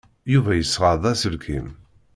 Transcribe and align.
Yuba 0.33 0.51
yesɣa-d 0.55 1.03
aselkim. 1.11 1.67